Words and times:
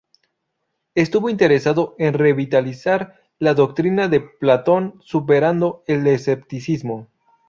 Estuvo 0.95 1.29
interesado 1.29 1.95
en 1.99 2.15
revitalizar 2.15 3.21
la 3.37 3.53
doctrina 3.53 4.07
de 4.07 4.19
Platón 4.21 4.99
superando 5.03 5.83
el 5.85 6.07
escepticismo. 6.07 7.07